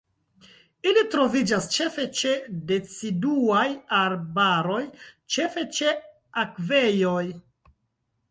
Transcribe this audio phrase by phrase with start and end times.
[0.91, 2.31] Ili troviĝas ĉefe ĉe
[2.71, 3.67] deciduaj
[3.99, 4.81] arbaroj,
[5.35, 5.93] ĉefe ĉe
[6.45, 7.25] akvejoj.